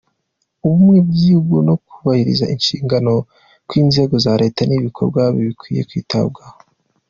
Ubumwe 0.65 0.97
bw’igihugu 1.07 1.55
no 1.67 1.75
kubahiriza 1.85 2.45
inshingano 2.55 3.13
kw’inzego 3.67 4.15
za 4.25 4.33
Leta 4.41 4.61
ni 4.65 4.75
ibikorwa 4.79 5.21
bikwiye 5.35 5.81
kwitabwaho.” 5.89 6.57